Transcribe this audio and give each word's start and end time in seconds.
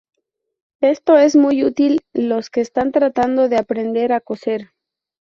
Esto 0.81 1.15
es 1.19 1.35
muy 1.35 1.63
útil 1.63 2.01
los 2.11 2.49
que 2.49 2.61
están 2.61 2.91
tratando 2.91 3.49
de 3.49 3.57
aprender 3.57 4.13
a 4.13 4.19
coser. 4.19 4.71